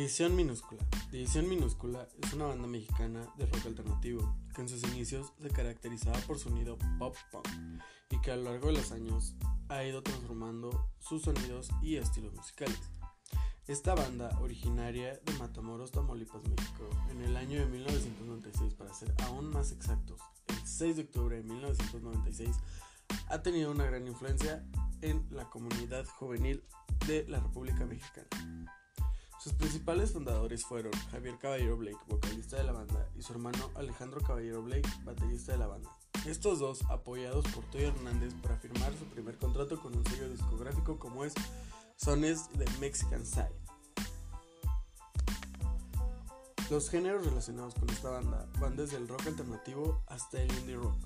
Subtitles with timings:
[0.00, 0.82] División Minúscula.
[1.12, 6.18] División Minúscula es una banda mexicana de rock alternativo que en sus inicios se caracterizaba
[6.20, 7.46] por su sonido pop punk
[8.08, 9.34] y que a lo largo de los años
[9.68, 12.80] ha ido transformando sus sonidos y estilos musicales.
[13.66, 19.50] Esta banda, originaria de Matamoros, Tamaulipas, México, en el año de 1996, para ser aún
[19.50, 22.56] más exactos, el 6 de octubre de 1996,
[23.28, 24.64] ha tenido una gran influencia
[25.02, 26.64] en la comunidad juvenil
[27.06, 28.79] de la República Mexicana.
[29.42, 34.20] Sus principales fundadores fueron Javier Caballero Blake, vocalista de la banda, y su hermano Alejandro
[34.20, 35.88] Caballero Blake, baterista de la banda.
[36.26, 40.98] Estos dos, apoyados por Toy Hernández para firmar su primer contrato con un sello discográfico
[40.98, 41.32] como es
[41.96, 43.48] Sones de Mexican Side.
[46.68, 50.98] Los géneros relacionados con esta banda van desde el rock alternativo hasta el indie rock.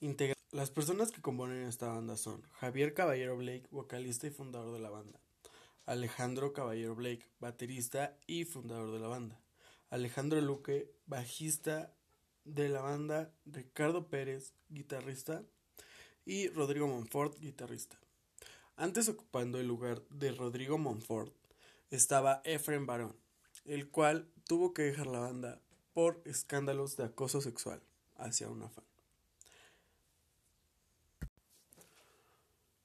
[0.00, 4.80] Integra las personas que componen esta banda son Javier Caballero Blake, vocalista y fundador de
[4.80, 5.18] la banda.
[5.86, 9.40] Alejandro Caballero Blake, baterista y fundador de la banda.
[9.88, 11.94] Alejandro Luque, bajista
[12.44, 13.32] de la banda.
[13.46, 15.42] Ricardo Pérez, guitarrista.
[16.26, 17.98] Y Rodrigo Monfort, guitarrista.
[18.76, 21.34] Antes ocupando el lugar de Rodrigo Monfort
[21.90, 23.16] estaba Efren Barón,
[23.64, 25.62] el cual tuvo que dejar la banda
[25.94, 27.82] por escándalos de acoso sexual
[28.16, 28.91] hacia una fan.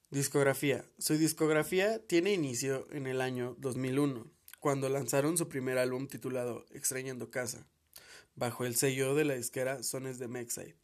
[0.10, 0.86] Discografía.
[0.98, 4.26] Su discografía tiene inicio en el año 2001,
[4.62, 7.68] cuando lanzaron su primer álbum titulado Extrañando Casa,
[8.34, 10.78] bajo el sello de la disquera Sones de Mexide.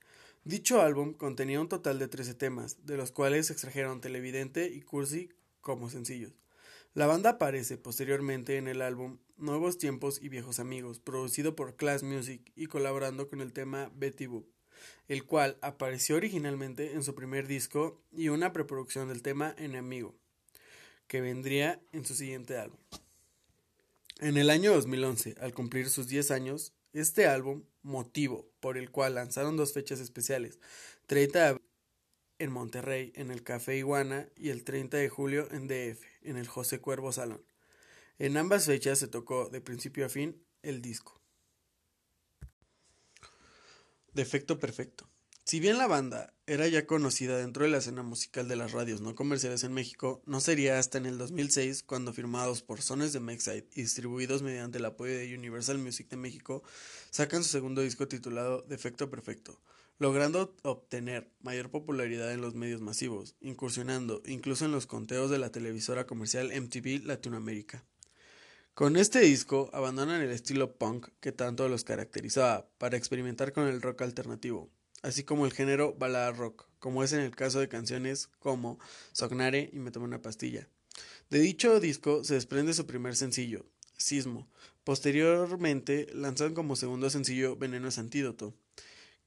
[0.43, 5.29] Dicho álbum contenía un total de 13 temas, de los cuales extrajeron Televidente y Cursi
[5.61, 6.33] como sencillos.
[6.93, 12.03] La banda aparece posteriormente en el álbum Nuevos Tiempos y Viejos Amigos, producido por Class
[12.03, 14.52] Music y colaborando con el tema Betty Boop
[15.07, 20.15] el cual apareció originalmente en su primer disco y una preproducción del tema Enemigo,
[21.07, 22.79] que vendría en su siguiente álbum.
[24.19, 29.15] En el año 2011, al cumplir sus 10 años, este álbum, motivo por el cual
[29.15, 30.59] lanzaron dos fechas especiales,
[31.07, 31.67] 30 de abril
[32.39, 36.47] en Monterrey, en el Café Iguana, y el 30 de julio en DF, en el
[36.47, 37.43] José Cuervo Salón.
[38.19, 41.22] En ambas fechas se tocó de principio a fin el disco.
[44.13, 45.09] Defecto perfecto.
[45.43, 49.01] Si bien la banda era ya conocida dentro de la escena musical de las radios
[49.01, 53.19] no comerciales en México, no sería hasta en el 2006 cuando firmados por Sones de
[53.19, 56.61] Mexide y distribuidos mediante el apoyo de Universal Music de México,
[57.09, 59.59] sacan su segundo disco titulado Defecto Perfecto,
[59.97, 65.51] logrando obtener mayor popularidad en los medios masivos, incursionando incluso en los conteos de la
[65.51, 67.83] televisora comercial MTV Latinoamérica.
[68.73, 73.83] Con este disco abandonan el estilo punk que tanto los caracterizaba para experimentar con el
[73.83, 74.71] rock alternativo,
[75.03, 78.79] así como el género balada rock, como es en el caso de canciones como
[79.11, 80.67] Sognare y Me tomo una pastilla.
[81.29, 84.49] De dicho disco se desprende su primer sencillo, Sismo.
[84.83, 88.55] Posteriormente lanzan como segundo sencillo Veneno es Antídoto,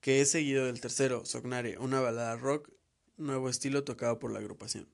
[0.00, 2.68] que es seguido del tercero, Sognare, una balada rock,
[3.16, 4.88] nuevo estilo tocado por la agrupación.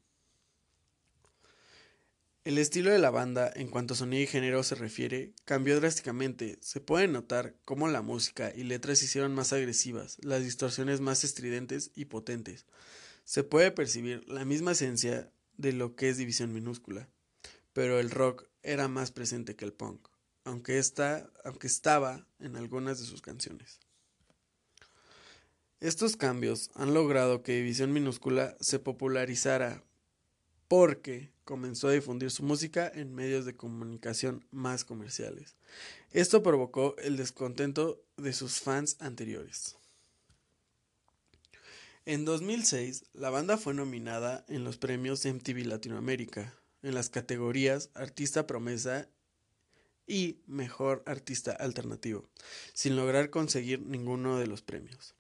[2.44, 6.58] El estilo de la banda, en cuanto a sonido y género se refiere, cambió drásticamente.
[6.60, 11.22] Se puede notar cómo la música y letras se hicieron más agresivas, las distorsiones más
[11.22, 12.66] estridentes y potentes.
[13.24, 17.08] Se puede percibir la misma esencia de lo que es división minúscula,
[17.72, 20.08] pero el rock era más presente que el punk,
[20.42, 20.82] aunque,
[21.44, 23.78] aunque estaba en algunas de sus canciones.
[25.78, 29.84] Estos cambios han logrado que División Minúscula se popularizara
[30.68, 35.56] porque comenzó a difundir su música en medios de comunicación más comerciales.
[36.10, 39.76] Esto provocó el descontento de sus fans anteriores.
[42.04, 48.46] En 2006, la banda fue nominada en los premios MTV Latinoamérica, en las categorías Artista
[48.46, 49.08] Promesa
[50.06, 52.28] y Mejor Artista Alternativo,
[52.72, 55.14] sin lograr conseguir ninguno de los premios.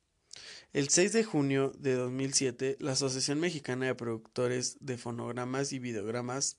[0.72, 6.56] El 6 de junio de 2007, la Asociación Mexicana de Productores de Fonogramas y Videogramas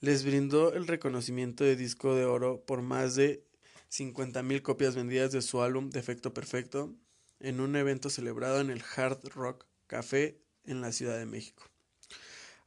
[0.00, 3.44] les brindó el reconocimiento de disco de oro por más de
[3.90, 6.94] 50.000 copias vendidas de su álbum Defecto Perfecto
[7.40, 11.64] en un evento celebrado en el Hard Rock Café en la Ciudad de México.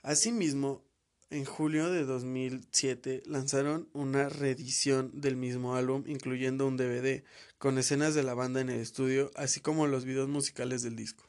[0.01, 0.83] Asimismo,
[1.33, 7.23] en julio de 2007 lanzaron una reedición del mismo álbum incluyendo un DVD
[7.57, 11.27] con escenas de la banda en el estudio así como los videos musicales del disco.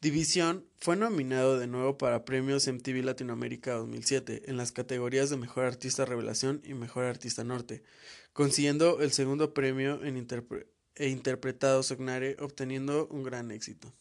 [0.00, 5.64] División fue nominado de nuevo para premios MTV Latinoamérica 2007 en las categorías de Mejor
[5.64, 7.82] Artista Revelación y Mejor Artista Norte,
[8.32, 10.16] consiguiendo el segundo premio en
[10.94, 13.92] e interpretado Sognare, obteniendo un gran éxito.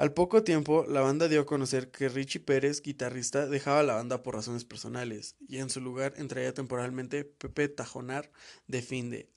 [0.00, 4.22] Al poco tiempo, la banda dio a conocer que Richie Pérez, guitarrista, dejaba la banda
[4.22, 8.32] por razones personales, y en su lugar entraría temporalmente Pepe Tajonar
[8.66, 9.28] de Finde,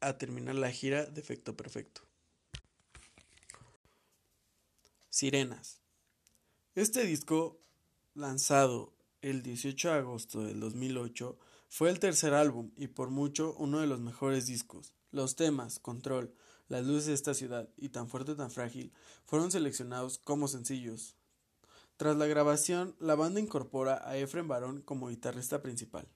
[0.00, 2.02] a terminar la gira de Efecto Perfecto.
[5.08, 5.80] Sirenas.
[6.74, 7.58] Este disco,
[8.12, 8.92] lanzado
[9.22, 11.38] el 18 de agosto del 2008,
[11.70, 14.92] fue el tercer álbum y por mucho uno de los mejores discos.
[15.12, 16.34] Los temas, Control,
[16.68, 18.92] Las luces de esta ciudad y Tan fuerte, tan frágil
[19.24, 21.16] fueron seleccionados como sencillos.
[21.96, 26.08] Tras la grabación, la banda incorpora a Efren Barón como guitarrista principal.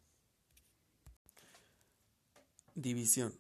[2.75, 3.39] División.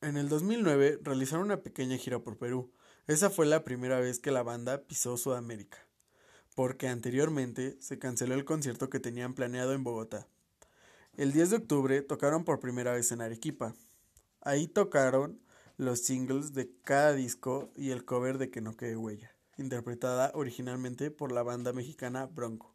[0.00, 2.72] En el 2009 realizaron una pequeña gira por Perú.
[3.06, 5.78] Esa fue la primera vez que la banda pisó Sudamérica,
[6.54, 10.28] porque anteriormente se canceló el concierto que tenían planeado en Bogotá.
[11.16, 13.74] El 10 de octubre tocaron por primera vez en Arequipa.
[14.40, 15.40] Ahí tocaron
[15.76, 21.10] los singles de cada disco y el cover de Que no quede huella, interpretada originalmente
[21.10, 22.74] por la banda mexicana Bronco.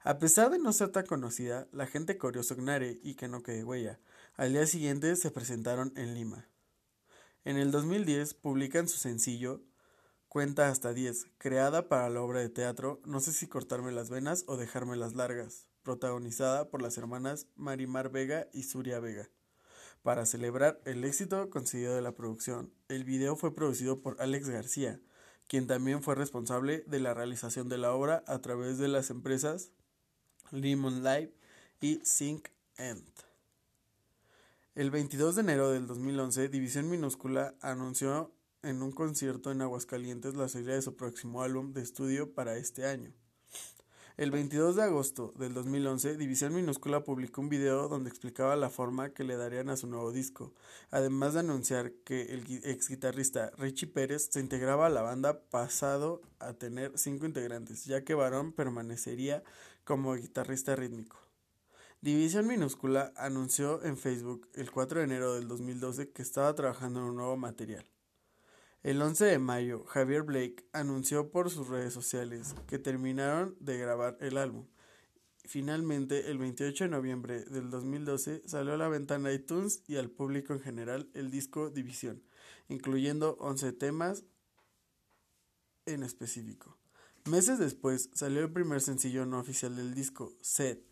[0.00, 3.64] A pesar de no ser tan conocida, la gente corrió Sognare y Que no quede
[3.64, 4.00] huella.
[4.34, 6.48] Al día siguiente se presentaron en Lima.
[7.44, 9.62] En el 2010 publican su sencillo
[10.28, 14.42] Cuenta hasta 10, creada para la obra de teatro No sé si cortarme las venas
[14.48, 19.30] o dejarme las largas, protagonizada por las hermanas Marimar Vega y Suria Vega.
[20.04, 25.00] Para celebrar el éxito conseguido de la producción, el video fue producido por Alex García,
[25.48, 29.70] quien también fue responsable de la realización de la obra a través de las empresas
[30.50, 31.32] Lemon Live
[31.80, 33.08] y Sync End.
[34.74, 38.30] El 22 de enero del 2011, División Minúscula anunció
[38.62, 42.84] en un concierto en Aguascalientes la salida de su próximo álbum de estudio para este
[42.84, 43.14] año.
[44.16, 49.08] El 22 de agosto del 2011, División Minúscula publicó un video donde explicaba la forma
[49.12, 50.52] que le darían a su nuevo disco,
[50.92, 56.22] además de anunciar que el ex guitarrista Richie Pérez se integraba a la banda pasado
[56.38, 59.42] a tener cinco integrantes, ya que Barón permanecería
[59.82, 61.18] como guitarrista rítmico.
[62.00, 67.06] División Minúscula anunció en Facebook el 4 de enero del 2012 que estaba trabajando en
[67.06, 67.84] un nuevo material.
[68.84, 74.18] El 11 de mayo, Javier Blake anunció por sus redes sociales que terminaron de grabar
[74.20, 74.66] el álbum.
[75.46, 80.10] Finalmente, el 28 de noviembre del 2012 salió a la venta en iTunes y al
[80.10, 82.22] público en general el disco División,
[82.68, 84.24] incluyendo 11 temas
[85.86, 86.76] en específico.
[87.24, 90.84] Meses después salió el primer sencillo no oficial del disco, Set,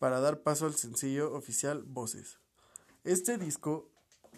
[0.00, 2.40] para dar paso al sencillo oficial Voces.
[3.04, 3.88] Este disco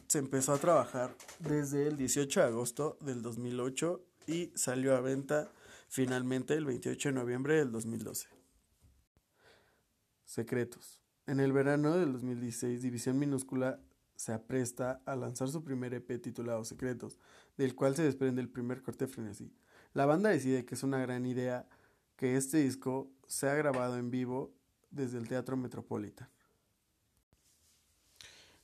[0.09, 5.53] se empezó a trabajar desde el 18 de agosto del 2008 y salió a venta
[5.89, 8.29] finalmente el 28 de noviembre del 2012.
[10.25, 10.99] Secretos.
[11.27, 13.81] En el verano del 2016, División Minúscula
[14.17, 17.19] se apresta a lanzar su primer EP titulado Secretos,
[17.59, 19.53] del cual se desprende el primer corte frenesí.
[19.93, 21.69] La banda decide que es una gran idea
[22.17, 24.55] que este disco sea grabado en vivo
[24.91, 26.31] desde el Teatro Metropolitan.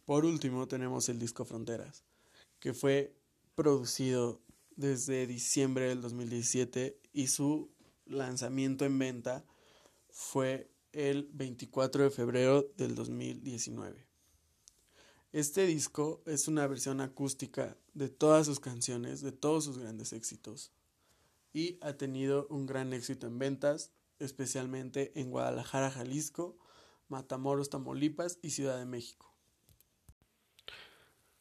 [0.05, 2.05] Por último tenemos el disco Fronteras,
[2.61, 3.17] que fue
[3.55, 4.41] producido
[4.77, 7.71] desde diciembre del 2017 y su
[8.05, 9.45] lanzamiento en venta
[10.11, 14.07] fue el 24 de febrero del 2019.
[15.33, 20.71] Este disco es una versión acústica de todas sus canciones, de todos sus grandes éxitos,
[21.55, 26.59] y ha tenido un gran éxito en ventas, especialmente en Guadalajara, Jalisco,
[27.09, 29.34] Matamoros, Tamaulipas y Ciudad de México.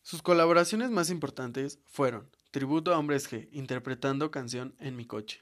[0.06, 5.42] Sus colaboraciones más importantes fueron Tributo a Hombres G, interpretando canción En mi coche.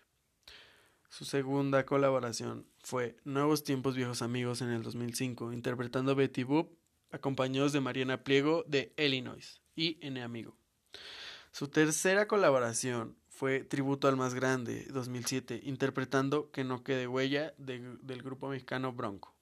[1.09, 6.77] Su segunda colaboración fue Nuevos Tiempos Viejos Amigos en el 2005, interpretando Betty Boop,
[7.09, 10.55] acompañados de Mariana Pliego de Illinois y N Amigo.
[11.51, 18.21] Su tercera colaboración fue Tributo al Más Grande, 2007, interpretando Que no quede huella del
[18.21, 19.35] grupo mexicano Bronco.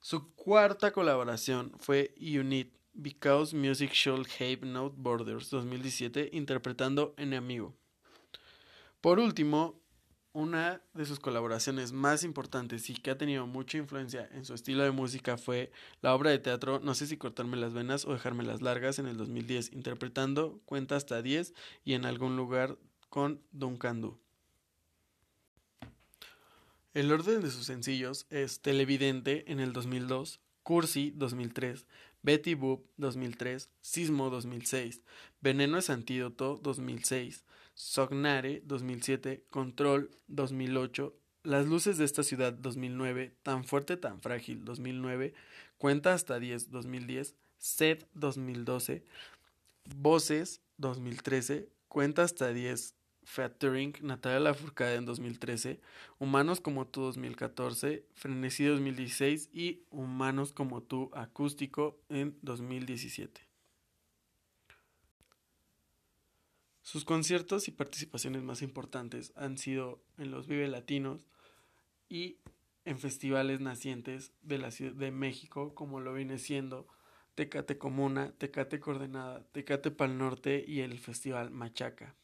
[0.00, 7.72] Su cuarta colaboración fue Unit, Because Music Should Have No Borders, 2017, interpretando Enemigo.
[9.00, 9.80] Por último,
[10.32, 14.82] una de sus colaboraciones más importantes y que ha tenido mucha influencia en su estilo
[14.82, 15.70] de música fue
[16.02, 19.06] la obra de teatro No sé si cortarme las venas o dejarme las largas en
[19.06, 22.78] el 2010, interpretando Cuenta hasta 10 y en algún lugar
[23.08, 24.18] con Duncan
[26.94, 31.86] El orden de sus sencillos es Televidente en el 2002, Cursi 2003,
[32.22, 35.02] Betty Boop 2003, Sismo 2006,
[35.40, 37.44] Veneno es Antídoto 2006,
[37.74, 45.32] Sognare 2007, Control 2008, Las luces de esta ciudad 2009, Tan fuerte tan frágil 2009,
[45.78, 49.04] Cuenta hasta 10 2010, Sed 2012,
[49.96, 52.97] Voces 2013, Cuenta hasta 10
[53.28, 55.78] Featuring Natalia Lafourcade en 2013,
[56.18, 63.46] Humanos como tú 2014, Frenesí 2016 y Humanos como tú acústico en 2017.
[66.80, 71.26] Sus conciertos y participaciones más importantes han sido en los Vive Latinos
[72.08, 72.38] y
[72.86, 76.88] en festivales nacientes de la Ciudad de México, como lo viene siendo
[77.34, 82.16] Tecate Comuna, Tecate Coordenada, Tecate Pal Norte y el Festival Machaca.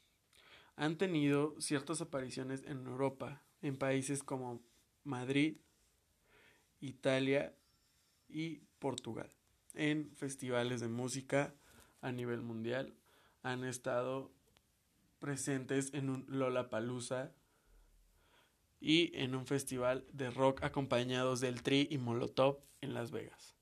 [0.76, 4.60] Han tenido ciertas apariciones en Europa, en países como
[5.04, 5.58] Madrid,
[6.80, 7.54] Italia
[8.28, 9.32] y Portugal,
[9.74, 11.54] en festivales de música
[12.00, 12.94] a nivel mundial.
[13.42, 14.32] Han estado
[15.18, 17.32] presentes en un Lollapalooza
[18.80, 23.53] y en un festival de rock acompañados del Tri y Molotov en Las Vegas.